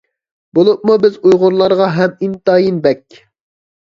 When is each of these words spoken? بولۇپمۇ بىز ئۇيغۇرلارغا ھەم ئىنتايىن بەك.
بولۇپمۇ 0.57 0.95
بىز 1.03 1.19
ئۇيغۇرلارغا 1.29 1.89
ھەم 1.97 2.15
ئىنتايىن 2.29 2.81
بەك. 2.87 3.21